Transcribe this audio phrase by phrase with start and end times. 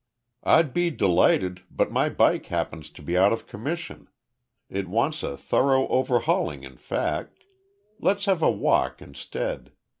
[0.43, 4.09] "I'd be delighted, but my bike happens to be out of commission.
[4.67, 7.43] It wants a thorough overhauling in fact.
[7.99, 9.73] Let's have a walk instead.